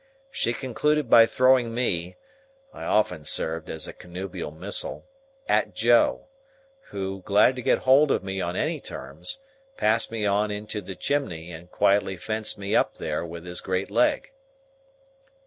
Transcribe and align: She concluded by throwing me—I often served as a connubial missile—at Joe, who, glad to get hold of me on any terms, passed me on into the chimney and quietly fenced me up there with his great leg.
She 0.31 0.53
concluded 0.53 1.11
by 1.11 1.27
throwing 1.27 1.75
me—I 1.75 2.85
often 2.85 3.23
served 3.23 3.69
as 3.69 3.87
a 3.87 3.93
connubial 3.93 4.49
missile—at 4.49 5.75
Joe, 5.75 6.25
who, 6.85 7.21
glad 7.21 7.55
to 7.57 7.61
get 7.61 7.77
hold 7.77 8.09
of 8.09 8.23
me 8.23 8.41
on 8.41 8.55
any 8.55 8.79
terms, 8.79 9.37
passed 9.77 10.09
me 10.09 10.25
on 10.25 10.49
into 10.49 10.81
the 10.81 10.95
chimney 10.95 11.51
and 11.51 11.69
quietly 11.69 12.17
fenced 12.17 12.57
me 12.57 12.75
up 12.75 12.95
there 12.95 13.23
with 13.23 13.45
his 13.45 13.61
great 13.61 13.91
leg. 13.91 14.31